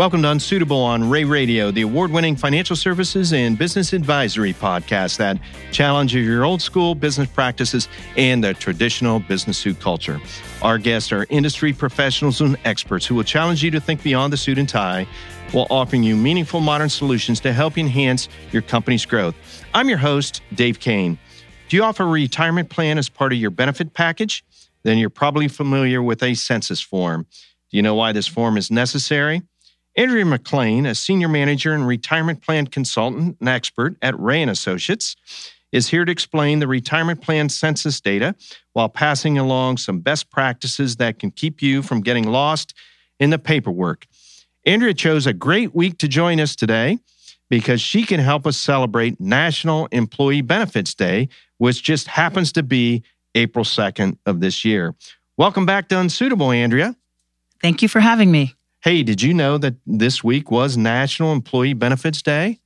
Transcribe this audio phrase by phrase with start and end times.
[0.00, 5.18] Welcome to Unsuitable on Rea Radio, the award winning financial services and business advisory podcast
[5.18, 5.38] that
[5.72, 7.86] challenges your old school business practices
[8.16, 10.18] and the traditional business suit culture.
[10.62, 14.38] Our guests are industry professionals and experts who will challenge you to think beyond the
[14.38, 15.06] suit and tie
[15.52, 19.34] while offering you meaningful modern solutions to help enhance your company's growth.
[19.74, 21.18] I'm your host, Dave Kane.
[21.68, 24.46] Do you offer a retirement plan as part of your benefit package?
[24.82, 27.26] Then you're probably familiar with a census form.
[27.70, 29.42] Do you know why this form is necessary?
[30.00, 35.14] Andrea McLane, a senior manager and retirement plan consultant and expert at Rea and Associates,
[35.72, 38.34] is here to explain the retirement plan census data
[38.72, 42.72] while passing along some best practices that can keep you from getting lost
[43.18, 44.06] in the paperwork.
[44.64, 46.98] Andrea chose a great week to join us today
[47.50, 51.28] because she can help us celebrate National Employee Benefits Day,
[51.58, 53.02] which just happens to be
[53.34, 54.94] April 2nd of this year.
[55.36, 56.96] Welcome back to Unsuitable, Andrea.
[57.60, 58.54] Thank you for having me.
[58.82, 62.60] Hey, did you know that this week was National Employee Benefits Day?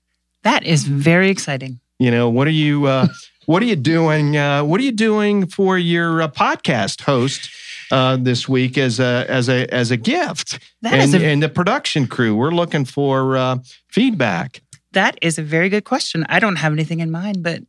[0.45, 1.81] That is very exciting.
[1.99, 3.09] You know, what are you uh,
[3.47, 7.51] what are you doing uh, what are you doing for your uh, podcast host
[7.91, 10.61] uh, this week as a as a as a gift?
[10.83, 14.63] That and, is a- and the production crew, we're looking for uh, feedback.
[14.93, 16.25] That is a very good question.
[16.29, 17.63] I don't have anything in mind, but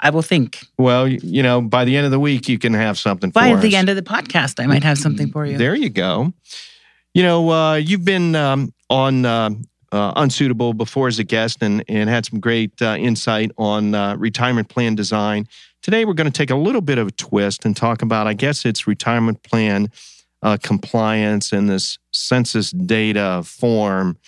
[0.00, 0.66] I will think.
[0.76, 3.30] Well, you know, by the end of the week you can have something.
[3.30, 3.74] By the us.
[3.74, 5.56] end of the podcast, I might have something for you.
[5.56, 6.34] There you go.
[7.16, 9.48] You know, uh, you've been um, on uh,
[9.90, 14.16] uh, Unsuitable before as a guest and, and had some great uh, insight on uh,
[14.16, 15.48] retirement plan design.
[15.80, 18.34] Today, we're going to take a little bit of a twist and talk about, I
[18.34, 19.90] guess, it's retirement plan
[20.42, 24.18] uh, compliance and this census data form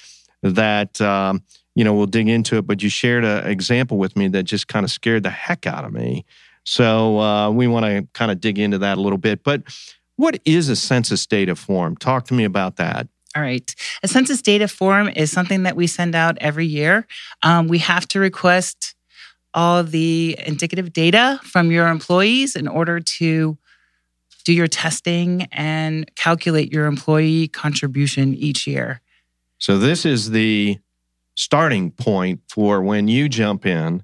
[0.43, 1.43] that, um,
[1.75, 2.67] you know, we'll dig into it.
[2.67, 5.85] But you shared an example with me that just kind of scared the heck out
[5.85, 6.25] of me.
[6.65, 9.45] So uh, we want to kind of dig into that a little bit.
[9.45, 9.63] But
[10.19, 11.97] what is a census data form?
[11.97, 13.07] Talk to me about that.
[13.37, 13.73] All right.
[14.03, 17.07] A census data form is something that we send out every year.
[17.45, 18.97] Um, we have to request
[19.55, 23.57] all the indicative data from your employees in order to
[24.45, 29.01] do your testing and calculate your employee contribution each year.
[29.59, 30.79] So this is the
[31.37, 34.03] starting point for when you jump in.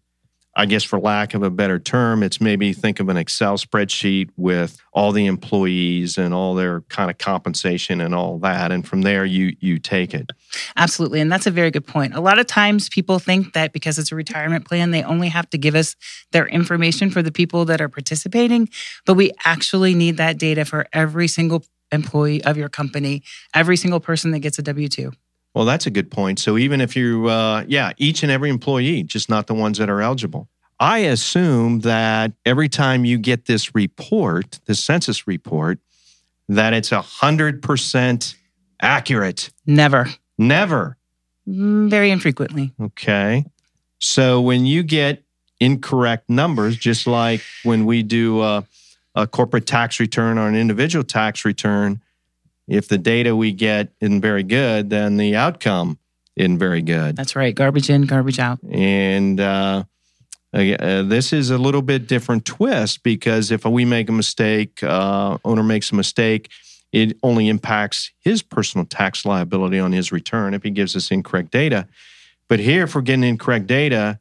[0.56, 4.30] I guess for lack of a better term, it's maybe think of an Excel spreadsheet
[4.36, 8.70] with all the employees and all their kind of compensation and all that.
[8.70, 10.30] And from there you you take it.
[10.76, 11.20] Absolutely.
[11.20, 12.14] And that's a very good point.
[12.14, 15.50] A lot of times people think that because it's a retirement plan, they only have
[15.50, 15.96] to give us
[16.32, 18.68] their information for the people that are participating.
[19.06, 23.22] But we actually need that data for every single employee of your company,
[23.54, 25.12] every single person that gets a W 2.
[25.54, 26.38] Well, that's a good point.
[26.40, 29.88] So even if you, uh, yeah, each and every employee, just not the ones that
[29.88, 30.48] are eligible.
[30.80, 35.78] I assume that every time you get this report, the census report,
[36.48, 38.34] that it's a hundred percent
[38.82, 39.50] accurate.
[39.64, 40.08] Never.
[40.36, 40.96] Never.
[41.48, 42.72] Mm, Very infrequently.
[42.80, 43.44] Okay.
[44.00, 45.22] So when you get
[45.60, 48.66] incorrect numbers, just like when we do a,
[49.14, 52.02] a corporate tax return or an individual tax return,
[52.68, 55.98] if the data we get isn't very good, then the outcome
[56.36, 57.16] isn't very good.
[57.16, 57.54] That's right.
[57.54, 58.58] Garbage in, garbage out.
[58.70, 59.84] And uh,
[60.52, 65.38] uh, this is a little bit different twist because if we make a mistake, uh,
[65.44, 66.50] owner makes a mistake,
[66.92, 71.50] it only impacts his personal tax liability on his return if he gives us incorrect
[71.50, 71.88] data.
[72.48, 74.20] But here, if we're getting incorrect data,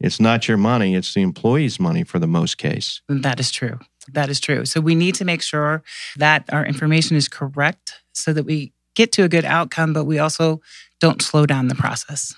[0.00, 3.02] it's not your money; it's the employee's money for the most case.
[3.08, 3.80] That is true.
[4.12, 4.64] That is true.
[4.64, 5.82] So we need to make sure
[6.16, 10.18] that our information is correct so that we get to a good outcome, but we
[10.18, 10.60] also
[11.00, 12.34] don't slow down the process.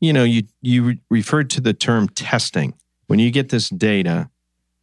[0.00, 2.74] You know, you you re- referred to the term testing.
[3.06, 4.30] When you get this data,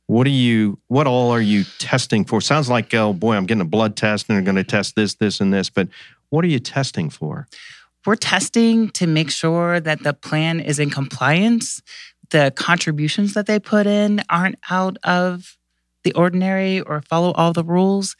[0.05, 0.79] what are you?
[0.87, 2.39] What all are you testing for?
[2.41, 5.15] Sounds like, oh boy, I'm getting a blood test, and they're going to test this,
[5.15, 5.69] this, and this.
[5.69, 5.89] But
[6.29, 7.47] what are you testing for?
[8.05, 11.81] We're testing to make sure that the plan is in compliance.
[12.29, 15.56] The contributions that they put in aren't out of
[16.07, 18.15] the ordinary or follow all the rules.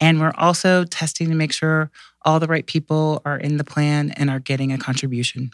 [0.00, 1.90] And we're also testing to make sure
[2.22, 5.50] all the right people are in the plan and are getting a contribution.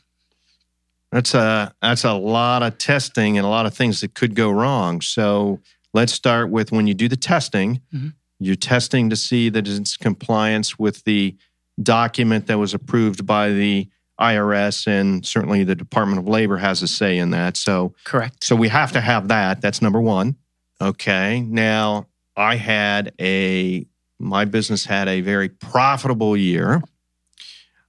[1.11, 4.51] That's a that's a lot of testing and a lot of things that could go
[4.51, 5.01] wrong.
[5.03, 5.61] So
[5.93, 8.15] let's start with when you do the testing, Mhm.
[8.41, 11.37] you're testing to see that it's compliance with the
[11.83, 13.89] document that was approved by the
[14.19, 17.57] IRS and certainly the Department of Labor has a say in that.
[17.57, 18.43] So Correct.
[18.45, 19.61] so we have to have that.
[19.61, 20.37] That's number one.
[20.83, 21.41] Okay.
[21.41, 23.87] Now I had a
[24.19, 26.83] my business had a very profitable year.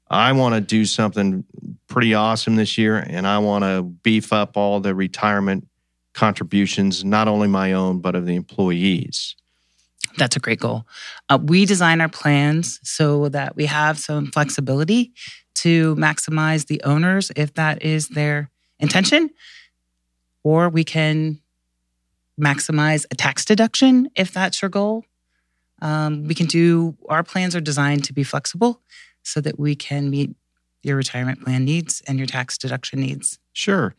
[0.09, 1.43] I want to do something
[1.87, 5.67] pretty awesome this year, and I want to beef up all the retirement
[6.13, 9.35] contributions, not only my own, but of the employees.
[10.17, 10.85] That's a great goal.
[11.29, 15.13] Uh, we design our plans so that we have some flexibility
[15.55, 19.31] to maximize the owners if that is their intention,
[20.43, 21.39] or we can
[22.39, 25.05] maximize a tax deduction if that's your goal.
[25.81, 28.81] Um, we can do our plans are designed to be flexible
[29.21, 30.35] so that we can meet
[30.81, 33.39] your retirement plan needs and your tax deduction needs.
[33.53, 33.95] Sure.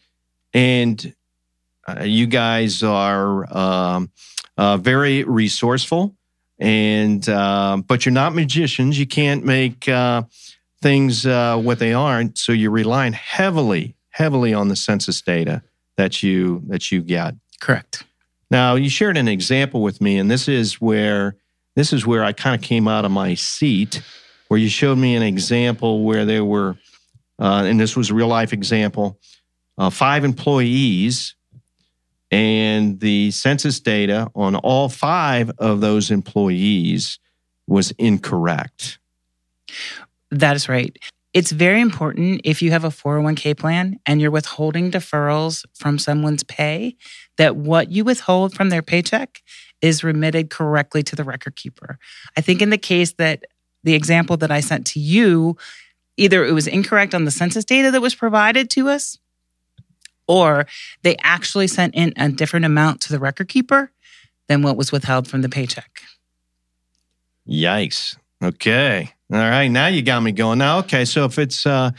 [0.52, 1.14] And
[1.86, 4.10] uh, you guys are um,
[4.56, 6.14] uh, very resourceful,
[6.58, 8.98] and uh, but you're not magicians.
[8.98, 10.22] You can't make uh,
[10.80, 12.38] things uh, what they aren't.
[12.38, 15.62] So you're relying heavily, heavily on the census data
[15.96, 17.34] that you that you get.
[17.60, 18.04] Correct.
[18.54, 21.34] Now you shared an example with me, and this is where
[21.74, 24.00] this is where I kind of came out of my seat,
[24.46, 26.76] where you showed me an example where there were,
[27.40, 29.18] uh, and this was a real life example,
[29.76, 31.34] uh, five employees,
[32.30, 37.18] and the census data on all five of those employees
[37.66, 39.00] was incorrect.
[40.30, 40.96] That is right.
[41.32, 46.44] It's very important if you have a 401k plan and you're withholding deferrals from someone's
[46.44, 46.94] pay
[47.36, 49.42] that what you withhold from their paycheck
[49.80, 51.98] is remitted correctly to the record keeper.
[52.36, 53.44] I think in the case that
[53.82, 55.56] the example that I sent to you,
[56.16, 59.18] either it was incorrect on the census data that was provided to us,
[60.26, 60.66] or
[61.02, 63.90] they actually sent in a different amount to the record keeper
[64.48, 66.00] than what was withheld from the paycheck.
[67.48, 68.16] Yikes.
[68.42, 69.10] Okay.
[69.32, 69.68] All right.
[69.68, 70.58] Now you got me going.
[70.58, 71.04] Now, okay.
[71.04, 71.90] So if it's, uh,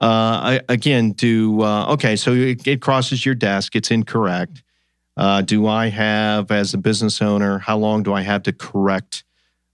[0.00, 2.16] uh, again, do, uh, okay.
[2.16, 4.62] So it, it crosses your desk, it's incorrect.
[5.16, 9.24] Uh, do I have, as a business owner, how long do I have to correct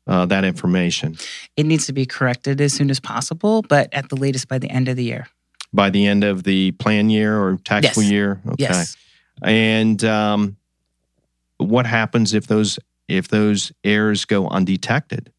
[0.06, 1.16] uh, that information?
[1.56, 4.70] It needs to be corrected as soon as possible, but at the latest by the
[4.70, 5.28] end of the year.
[5.72, 8.10] By the end of the plan year or taxable Yes.
[8.10, 8.40] year?
[8.46, 8.56] Okay.
[8.64, 8.96] Yes.
[9.42, 10.56] And um,
[11.58, 15.32] what happens if those if those errors go undetected?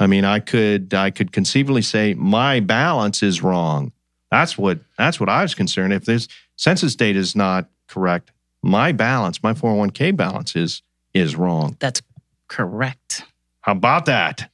[0.00, 3.92] I mean, I could I could conceivably say my balance is wrong.
[4.30, 5.92] That's what that's what I was concerned.
[5.92, 8.32] If this census data is not correct,
[8.62, 10.82] my balance, my 401k balance is
[11.14, 11.76] is wrong.
[11.78, 12.00] That's
[12.48, 13.24] correct.
[13.60, 14.50] How about that?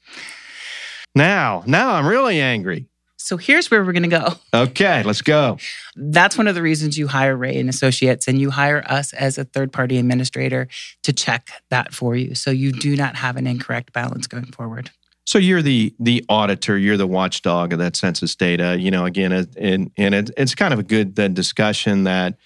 [1.15, 2.87] Now, now I'm really angry.
[3.17, 4.35] So here's where we're going to go.
[4.55, 5.59] Okay, let's go.
[5.95, 9.37] That's one of the reasons you hire Rea and Associates and you hire us as
[9.37, 10.69] a third party administrator
[11.03, 14.91] to check that for you so you do not have an incorrect balance going forward.
[15.27, 18.79] So you're the the auditor, you're the watchdog of that census data.
[18.81, 22.39] You know, again, and and it, it's kind of a good discussion that,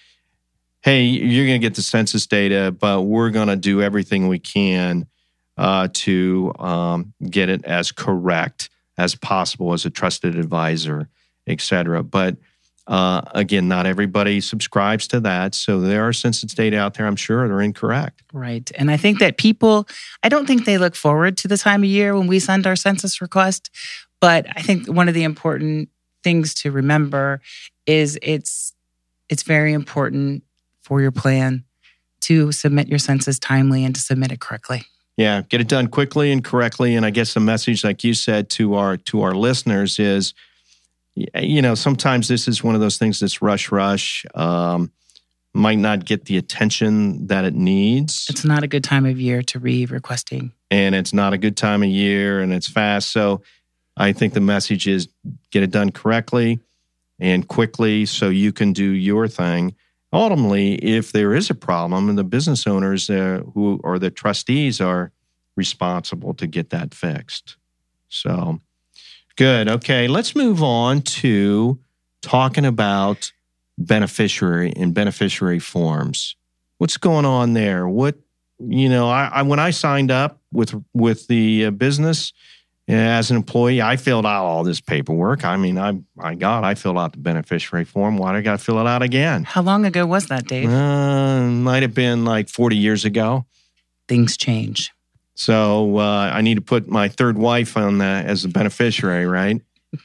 [0.83, 4.39] hey, you're going to get the census data, but we're going to do everything we
[4.39, 5.07] can
[5.57, 11.07] uh, to um, get it as correct as possible as a trusted advisor,
[11.47, 12.03] et cetera.
[12.03, 12.37] But
[12.85, 17.07] uh, again, not everybody subscribes to that, so there are census data out there.
[17.07, 18.23] I'm sure that are incorrect.
[18.33, 18.69] Right.
[18.75, 19.87] And I think that people,
[20.21, 22.75] I don't think they look forward to the time of year when we send our
[22.75, 23.69] census request.
[24.19, 25.89] But I think one of the important
[26.23, 27.41] things to remember
[27.85, 28.73] is it's
[29.29, 30.43] it's very important
[30.83, 31.63] for your plan
[32.21, 34.83] to submit your census timely and to submit it correctly.
[35.17, 36.95] Yeah, get it done quickly and correctly.
[36.95, 40.33] And I guess the message, like you said to our to our listeners, is
[41.15, 44.25] you know sometimes this is one of those things that's rush rush.
[44.35, 44.91] Um,
[45.55, 49.43] might not get the attention that it needs, It's not a good time of year
[49.43, 50.51] to be requesting.
[50.71, 53.11] and it's not a good time of year, and it's fast.
[53.11, 53.43] So
[53.95, 55.09] I think the message is
[55.51, 56.59] get it done correctly
[57.19, 59.75] and quickly, so you can do your thing.
[60.13, 64.79] Ultimately, if there is a problem, and the business owners uh, who or the trustees
[64.79, 65.11] are
[65.55, 67.57] responsible to get that fixed.
[68.09, 68.59] So
[69.35, 69.67] good.
[69.67, 71.79] Okay, let's move on to
[72.21, 73.31] talking about
[73.77, 76.35] beneficiary and beneficiary forms.
[76.77, 77.87] What's going on there?
[77.87, 78.15] What
[78.59, 82.33] you know, I, I when I signed up with with the uh, business
[82.87, 85.45] as an employee, I filled out all this paperwork.
[85.45, 88.17] I mean, I my God, I filled out the beneficiary form.
[88.17, 89.43] Why do I got to fill it out again?
[89.43, 90.69] How long ago was that, Dave?
[90.69, 93.45] Uh, might have been like forty years ago.
[94.07, 94.91] Things change.
[95.35, 99.61] So uh, I need to put my third wife on the, as the beneficiary, right?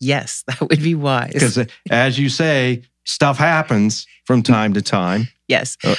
[0.00, 1.34] Yes, that would be wise.
[1.34, 5.28] Because as you say, stuff happens from time to time.
[5.46, 5.76] Yes.
[5.84, 5.94] Uh,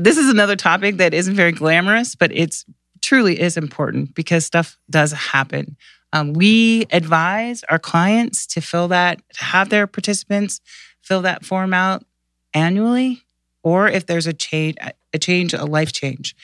[0.00, 2.64] this is another topic that isn't very glamorous, but it's
[3.06, 5.76] truly is important because stuff does happen.
[6.12, 10.60] Um, we advise our clients to fill that, to have their participants
[11.02, 12.04] fill that form out
[12.52, 13.22] annually,
[13.62, 14.76] or if there's a change,
[15.12, 16.34] a change, a life change.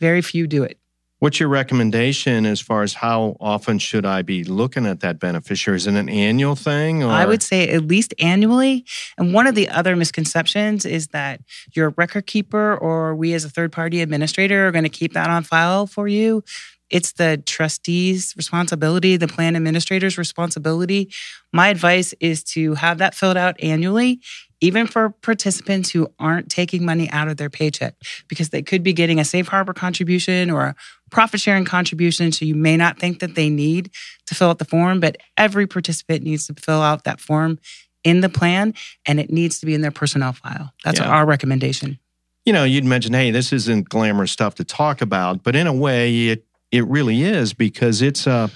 [0.00, 0.78] Very few do it.
[1.20, 5.76] What's your recommendation as far as how often should I be looking at that beneficiary?
[5.76, 7.02] Is it an annual thing?
[7.02, 7.10] Or?
[7.10, 8.84] I would say at least annually.
[9.16, 11.40] And one of the other misconceptions is that
[11.72, 15.30] your record keeper or we as a third party administrator are going to keep that
[15.30, 16.42] on file for you.
[16.90, 21.10] It's the trustee's responsibility, the plan administrator's responsibility.
[21.52, 24.20] My advice is to have that filled out annually
[24.64, 27.94] even for participants who aren't taking money out of their paycheck,
[28.28, 30.74] because they could be getting a safe harbor contribution or a
[31.14, 32.32] profit sharing contribution.
[32.32, 33.90] So you may not think that they need
[34.26, 37.60] to fill out the form, but every participant needs to fill out that form
[38.02, 38.74] in the plan
[39.06, 40.72] and it needs to be in their personnel file.
[40.84, 41.06] That's yeah.
[41.06, 42.00] our recommendation.
[42.44, 45.72] You know, you'd mention, hey, this isn't glamorous stuff to talk about, but in a
[45.72, 48.48] way, it it really is because it's a uh,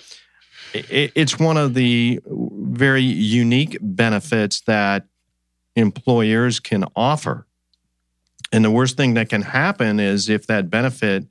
[0.74, 5.06] it's one of the very unique benefits that
[5.76, 7.46] employers can offer.
[8.52, 11.26] And the worst thing that can happen is if that benefit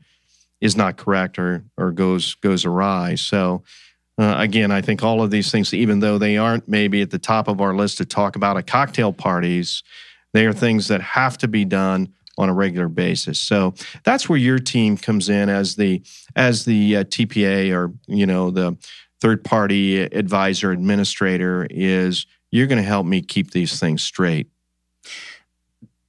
[0.62, 3.16] is not correct or or goes goes awry.
[3.16, 3.64] So
[4.20, 7.20] uh, again, I think all of these things, even though they aren't maybe at the
[7.20, 9.84] top of our list to talk about at cocktail parties,
[10.34, 13.40] they are things that have to be done on a regular basis.
[13.40, 13.74] So
[14.04, 16.02] that's where your team comes in as the
[16.36, 18.78] as the uh, TPA or you know the
[19.22, 24.50] third party advisor administrator is you're going to help me keep these things straight.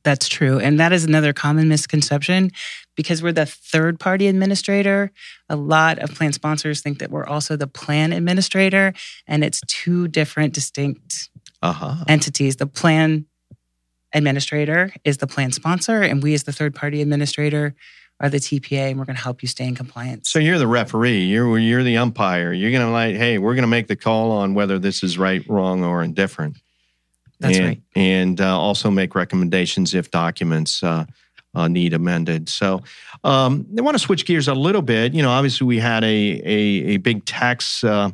[0.05, 0.59] That's true.
[0.59, 2.51] And that is another common misconception
[2.95, 5.11] because we're the third party administrator.
[5.49, 8.93] A lot of plan sponsors think that we're also the plan administrator,
[9.27, 11.31] and it's two different distinct
[11.63, 12.05] uh-huh.
[12.09, 12.57] entities.
[12.57, 13.27] The plan
[14.13, 17.75] administrator is the plan sponsor, and we, as the third party administrator,
[18.21, 20.31] are the TPA, and we're going to help you stay in compliance.
[20.31, 21.25] So you're the referee.
[21.25, 22.53] You're you're the umpire.
[22.53, 25.19] You're going to like, hey, we're going to make the call on whether this is
[25.19, 26.57] right, wrong, or indifferent.
[27.41, 27.83] That's and, right.
[27.95, 31.05] And uh, also make recommendations if documents uh,
[31.55, 32.49] uh, need amended.
[32.49, 32.83] So
[33.25, 35.15] um, I want to switch gears a little bit.
[35.15, 37.83] You know, obviously we had a a, a big tax.
[37.85, 38.11] Uh,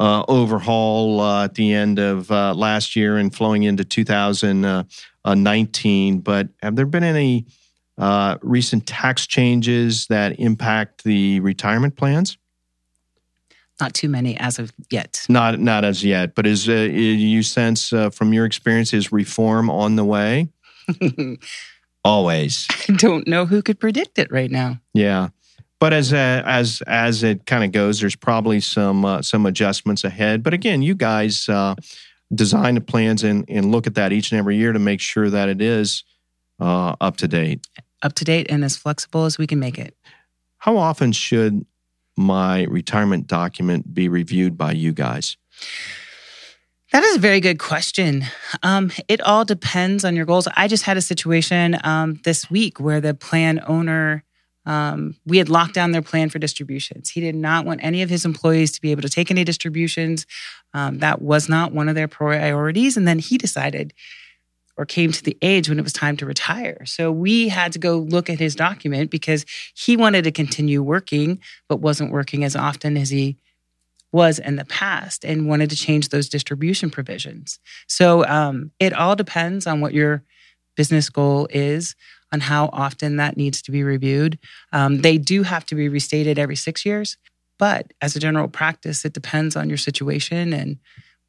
[0.00, 6.20] uh, overhaul uh, at the end of last year and flowing into 2019.
[6.20, 7.46] But have there been any
[7.98, 12.38] uh, recent tax changes that impact the retirement plans?
[13.80, 15.24] Not too many as of yet.
[15.28, 19.70] Not not as yet, but is uh, you sense uh, from your experience is reform
[19.70, 20.48] on the way?
[22.04, 22.66] Always.
[22.88, 24.80] I don't know who could predict it right now.
[24.94, 25.28] Yeah,
[25.78, 30.04] but as uh, as as it kind of goes, there's probably some uh, some adjustments
[30.04, 30.42] ahead.
[30.42, 31.76] But again, you guys uh,
[32.34, 35.30] design the plans and and look at that each and every year to make sure
[35.30, 36.02] that it is
[36.58, 37.66] uh, up to date
[38.02, 39.96] up to date and as flexible as we can make it.
[40.58, 41.64] How often should
[42.18, 45.36] my retirement document be reviewed by you guys?
[46.92, 48.24] That is a very good question.
[48.62, 50.48] Um, it all depends on your goals.
[50.56, 54.24] I just had a situation um, this week where the plan owner,
[54.64, 57.10] um, we had locked down their plan for distributions.
[57.10, 60.26] He did not want any of his employees to be able to take any distributions.
[60.72, 62.96] Um, that was not one of their priorities.
[62.96, 63.92] And then he decided
[64.78, 66.86] or came to the age when it was time to retire.
[66.86, 69.44] So we had to go look at his document because
[69.74, 73.36] he wanted to continue working, but wasn't working as often as he
[74.12, 77.58] was in the past and wanted to change those distribution provisions.
[77.88, 80.22] So um, it all depends on what your
[80.76, 81.96] business goal is,
[82.32, 84.38] on how often that needs to be reviewed.
[84.72, 87.16] Um, they do have to be restated every six years,
[87.58, 90.78] but as a general practice, it depends on your situation and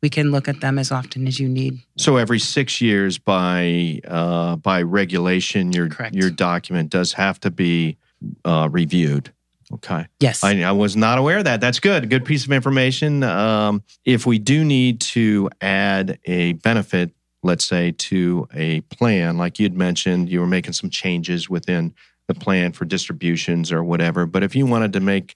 [0.01, 1.79] we can look at them as often as you need.
[1.97, 6.15] So every six years, by uh, by regulation, your Correct.
[6.15, 7.97] your document does have to be
[8.45, 9.31] uh, reviewed.
[9.71, 10.07] Okay.
[10.19, 10.43] Yes.
[10.43, 11.61] I, I, was not aware of that.
[11.61, 12.09] That's good.
[12.09, 13.21] Good piece of information.
[13.21, 17.11] Um, if we do need to add a benefit,
[17.43, 21.93] let's say to a plan, like you'd mentioned, you were making some changes within
[22.27, 24.25] the plan for distributions or whatever.
[24.25, 25.35] But if you wanted to make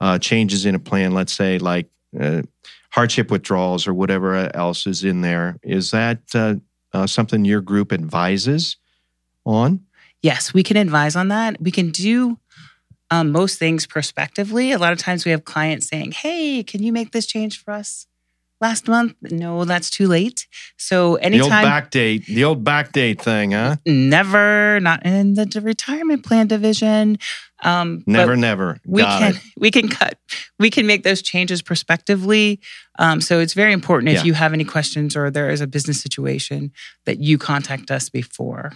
[0.00, 1.86] uh, changes in a plan, let's say like
[2.18, 2.42] uh,
[2.94, 5.58] hardship withdrawals or whatever else is in there.
[5.64, 6.54] Is that uh,
[6.92, 8.76] uh, something your group advises
[9.44, 9.84] on?
[10.22, 11.60] Yes, we can advise on that.
[11.60, 12.38] We can do
[13.10, 14.70] um, most things prospectively.
[14.70, 17.72] A lot of times we have clients saying, Hey, can you make this change for
[17.72, 18.06] us?
[18.60, 19.14] Last month.
[19.22, 20.46] No, that's too late.
[20.76, 23.76] So anytime the old back date, the old back date thing, huh?
[23.86, 27.18] Never, not in the retirement plan division.
[27.62, 28.78] Um, never, never.
[28.84, 29.40] We Got can it.
[29.58, 30.18] we can cut
[30.58, 32.60] we can make those changes prospectively.
[32.98, 34.24] Um, so it's very important if yeah.
[34.24, 36.72] you have any questions or there is a business situation
[37.06, 38.72] that you contact us before.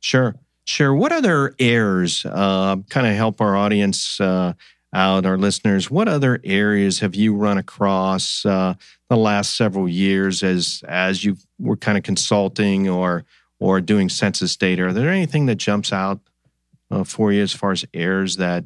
[0.00, 0.94] Sure, sure.
[0.94, 4.20] What other errors uh, kind of help our audience?
[4.20, 4.54] Uh,
[4.92, 8.74] out, our listeners, what other areas have you run across uh,
[9.08, 13.24] the last several years as as you were kind of consulting or
[13.58, 14.84] or doing census data?
[14.84, 16.20] Are there anything that jumps out
[16.90, 18.64] uh, for you as far as errors that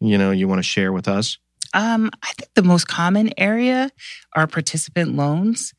[0.00, 1.38] you know you want to share with us?
[1.74, 3.90] Um, I think the most common area
[4.34, 5.74] are participant loans.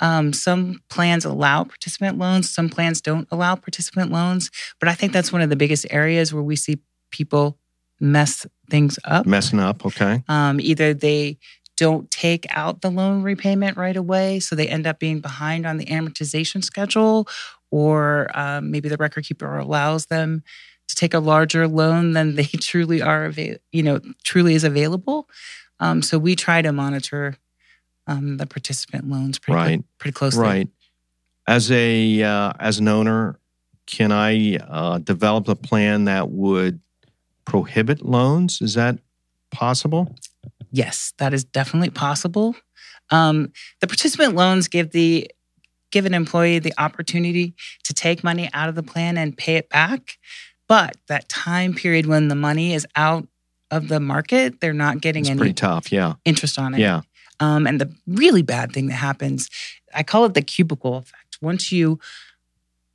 [0.00, 4.50] Um, some plans allow participant loans, some plans don't allow participant loans.
[4.80, 7.58] But I think that's one of the biggest areas where we see people
[8.02, 9.24] mess things up.
[9.24, 10.22] Messing up, okay.
[10.28, 11.38] Um, either they
[11.76, 15.78] don't take out the loan repayment right away, so they end up being behind on
[15.78, 17.26] the amortization schedule,
[17.70, 20.42] or um, maybe the record keeper allows them
[20.88, 25.28] to take a larger loan than they truly are, avail- you know, truly is available.
[25.80, 27.36] Um, so we try to monitor
[28.06, 29.84] um, the participant loans pretty Right.
[29.98, 30.42] pretty closely.
[30.42, 30.68] Right.
[31.46, 33.38] As a uh, as an owner,
[33.86, 36.80] can I uh, develop a plan that would
[37.44, 38.60] prohibit loans?
[38.60, 38.98] Is that
[39.50, 40.14] possible?
[40.70, 42.54] Yes, that is definitely possible.
[43.10, 45.30] Um, the participant loans give the
[45.90, 49.68] give an employee the opportunity to take money out of the plan and pay it
[49.68, 50.16] back,
[50.66, 53.28] but that time period when the money is out
[53.70, 55.92] of the market, they're not getting It's any pretty tough.
[55.92, 56.14] Yeah.
[56.24, 56.80] interest on it.
[56.80, 57.02] Yeah.
[57.40, 59.50] Um, and the really bad thing that happens,
[59.94, 61.36] I call it the cubicle effect.
[61.42, 61.98] Once you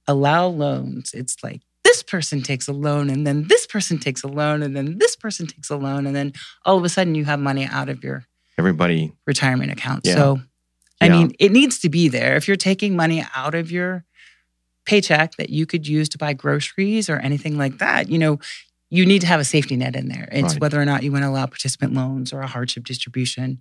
[0.07, 1.61] allow loans, it's like
[1.97, 5.15] this person takes a loan, and then this person takes a loan, and then this
[5.15, 6.31] person takes a loan, and then
[6.63, 8.23] all of a sudden you have money out of your
[8.59, 9.13] Everybody.
[9.25, 10.01] retirement account.
[10.05, 10.13] Yeah.
[10.13, 10.41] So,
[11.01, 11.11] I Yeah.
[11.13, 12.35] mean, it needs to be there.
[12.35, 14.05] If you're taking money out of your
[14.85, 18.39] paycheck that you could use to buy groceries or anything like that, you know,
[18.91, 20.29] you need to have a safety net in there.
[20.31, 20.61] It's Right.
[20.61, 23.57] whether or not you want to allow participant loans or a hardship distribution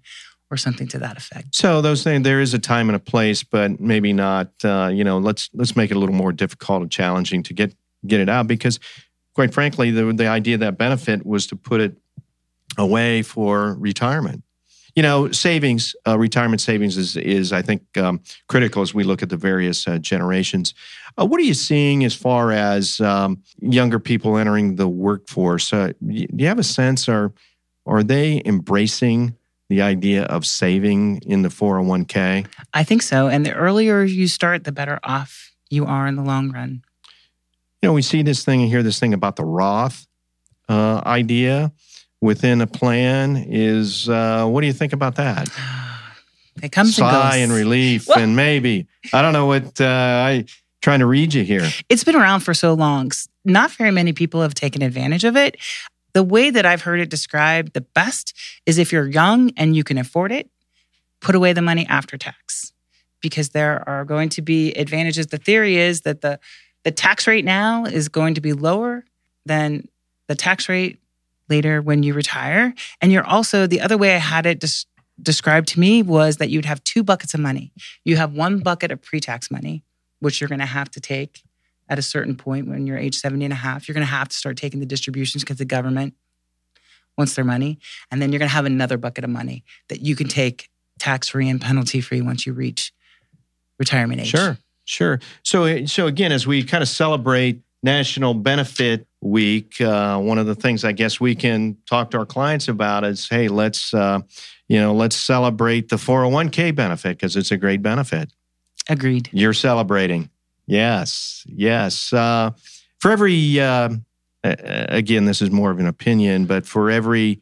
[0.50, 1.48] or something to that effect.
[1.54, 4.52] So those things, there is a time and a place, but maybe not.
[4.62, 7.74] Uh, you know, let's let's make it a little more difficult and challenging to get
[8.06, 8.78] get it out because,
[9.34, 11.96] quite frankly, the the idea of that benefit was to put it
[12.78, 14.42] away for retirement.
[14.94, 19.22] You know, savings, uh, retirement savings is is I think um, critical as we look
[19.22, 20.72] at the various uh, generations.
[21.18, 25.72] Uh, what are you seeing as far as um, younger people entering the workforce?
[25.72, 27.32] Uh, do you have a sense, or
[27.84, 29.34] are they embracing
[29.68, 32.46] the idea of saving in the 401k?
[32.72, 33.28] I think so.
[33.28, 36.82] And the earlier you start, the better off you are in the long run.
[37.86, 40.08] You know, we see this thing and hear this thing about the Roth
[40.68, 41.70] uh, idea
[42.20, 43.36] within a plan.
[43.36, 45.48] Is uh, what do you think about that?
[46.62, 47.34] It comes and goes.
[47.36, 50.46] and relief, Well- and maybe I don't know what uh, I
[50.82, 51.68] trying to read you here.
[51.88, 53.12] it's been around for so long.
[53.44, 55.56] Not very many people have taken advantage of it.
[56.12, 59.84] The way that I've heard it described the best is if you're young and you
[59.84, 60.50] can afford it,
[61.20, 62.72] put away the money after tax
[63.20, 65.28] because there are going to be advantages.
[65.28, 66.40] The theory is that the
[66.86, 69.04] the tax rate now is going to be lower
[69.44, 69.88] than
[70.28, 71.00] the tax rate
[71.48, 72.72] later when you retire.
[73.00, 74.86] And you're also the other way I had it des-
[75.20, 77.72] described to me was that you'd have two buckets of money.
[78.04, 79.82] You have one bucket of pre-tax money,
[80.20, 81.42] which you're going to have to take
[81.88, 83.88] at a certain point when you're age 70 and a half.
[83.88, 86.14] You're going to have to start taking the distributions because the government
[87.18, 87.80] wants their money.
[88.12, 90.70] And then you're going to have another bucket of money that you can take
[91.00, 92.92] tax free and penalty free once you reach
[93.80, 94.28] retirement age.
[94.28, 95.20] Sure, sure.
[95.42, 100.54] So, so again, as we kind of celebrate National Benefit Week, uh, one of the
[100.54, 104.20] things I guess we can talk to our clients about is, hey, let's uh,
[104.68, 108.32] you know, let's celebrate the 401k benefit because it's a great benefit.
[108.88, 109.28] Agreed.
[109.32, 110.30] You're celebrating,
[110.66, 112.12] yes, yes.
[112.12, 112.52] Uh,
[112.98, 113.90] for every, uh,
[114.42, 117.40] again, this is more of an opinion, but for every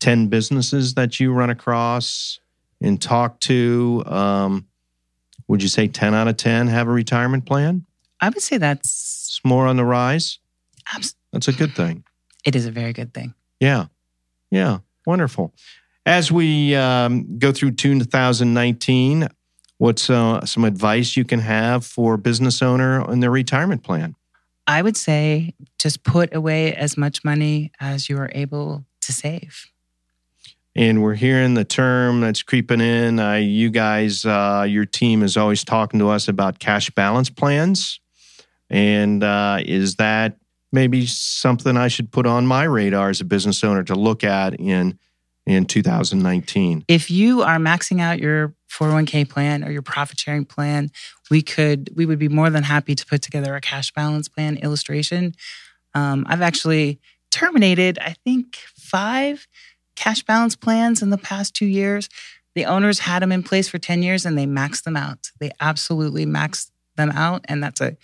[0.00, 2.38] ten businesses that you run across
[2.80, 4.66] and talk to, um,
[5.48, 7.84] would you say ten out of ten have a retirement plan?
[8.20, 8.88] I would say that's
[9.36, 10.38] It's more on the rise.
[10.94, 12.04] abs- That's a good thing.
[12.44, 13.34] it is a very good thing.
[13.60, 13.86] Yeah.
[14.50, 14.78] Yeah.
[15.06, 15.52] Wonderful.
[16.06, 19.28] As we um, go through 2019,
[19.78, 24.14] what's uh, some advice you can have for business owner in their retirement plan?
[24.66, 29.66] I would say just put away as much money as you are able to save.
[30.76, 33.20] And we're hearing the term that's creeping in.
[33.20, 38.00] Uh, you guys, uh, your team is always talking to us about cash balance plans.
[38.70, 40.36] And uh, is that
[40.72, 44.54] maybe something I should put on my radar as a business owner to look at
[44.58, 44.98] in
[45.46, 46.84] in 2019?
[46.88, 50.90] If you are maxing out your 401k plan or your profit sharing plan,
[51.30, 54.56] we could we would be more than happy to put together a cash balance plan
[54.56, 55.34] illustration.
[55.94, 56.98] Um, I've actually
[57.30, 59.46] terminated, I think, five
[59.94, 62.08] cash balance plans in the past two years.
[62.54, 65.30] The owners had them in place for 10 years and they maxed them out.
[65.40, 67.44] They absolutely maxed them out.
[67.48, 67.96] And that's a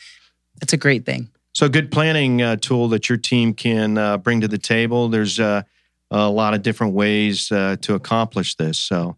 [0.61, 1.31] that's a great thing.
[1.53, 5.09] So, good planning uh, tool that your team can uh, bring to the table.
[5.09, 5.63] There's uh,
[6.11, 8.79] a lot of different ways uh, to accomplish this.
[8.79, 9.17] So,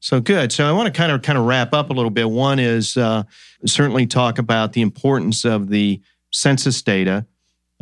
[0.00, 0.52] so good.
[0.52, 2.30] So, I want to kind of kind of wrap up a little bit.
[2.30, 3.24] One is uh,
[3.66, 6.00] certainly talk about the importance of the
[6.32, 7.26] census data.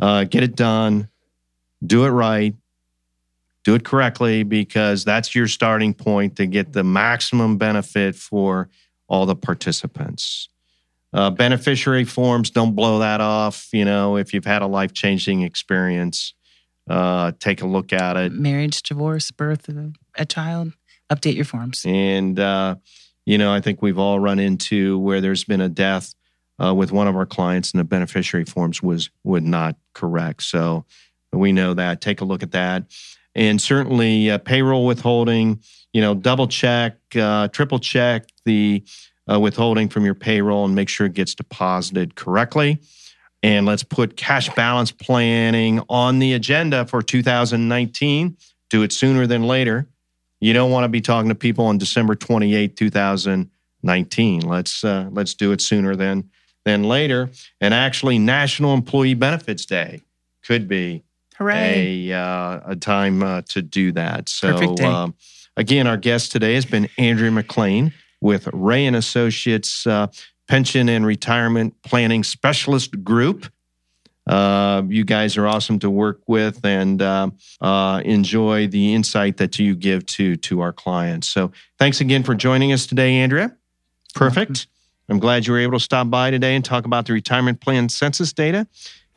[0.01, 1.07] Uh, get it done,
[1.85, 2.53] do it right,
[3.65, 8.69] do it correctly because that's your starting point to get the maximum benefit for
[9.07, 10.49] all the participants.
[11.11, 13.67] Uh, beneficiary forms, don't blow that off.
[13.73, 16.33] You know, if you've had a life changing experience,
[16.89, 18.31] uh, take a look at it.
[18.31, 20.73] Marriage, divorce, birth of a child,
[21.11, 21.83] update your forms.
[21.87, 22.75] And, uh,
[23.25, 26.13] you know, I think we've all run into where there's been a death
[26.63, 30.43] uh, with one of our clients and the beneficiary forms was was not correct.
[30.43, 30.85] So
[31.33, 32.01] we know that.
[32.01, 32.83] Take a look at that.
[33.35, 35.61] And certainly uh, payroll withholding,
[35.93, 38.83] you know, double check, uh, triple check the
[39.29, 42.79] uh, withholding from your payroll and make sure it gets deposited correctly.
[43.43, 48.37] And let's put cash balance planning on the agenda for 2019.
[48.69, 49.87] Do it sooner than later.
[50.39, 54.41] You don't want to be talking to people on December 28, 2019.
[54.41, 56.29] Let's uh, let's do it sooner than
[56.65, 57.29] than later.
[57.61, 60.01] And actually, National Employee Benefits Day
[60.43, 61.03] could be
[61.37, 62.09] Hooray.
[62.09, 64.29] a uh, a time uh, to do that.
[64.29, 65.15] So um,
[65.57, 70.07] again, our guest today has been Andrea McLane with Rea and Associates uh,
[70.47, 73.47] Pension and Retirement Planning Specialist Group.
[74.27, 77.29] Uh, you guys are awesome to work with and uh,
[77.61, 81.27] uh, enjoy the insight that you give to to our clients.
[81.27, 83.55] So thanks again for joining us today, Andrea.
[84.15, 84.67] Perfect.
[85.09, 87.89] I'm glad you were able to stop by today and talk about the retirement plan
[87.89, 88.67] census data.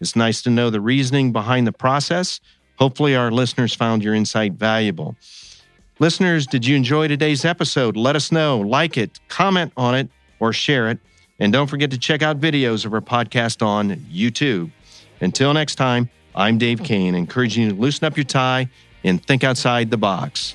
[0.00, 2.40] It's nice to know the reasoning behind the process.
[2.76, 5.16] Hopefully, our listeners found your insight valuable.
[5.98, 7.96] Listeners, did you enjoy today's episode?
[7.96, 10.08] Let us know, like it, comment on it,
[10.38, 10.98] or share it.
[11.40, 14.70] And don't forget to check out videos of our podcast on YouTube.
[15.20, 18.68] Until next time, I'm Dave Kane, encouraging you to loosen up your tie
[19.02, 20.54] and think outside the box.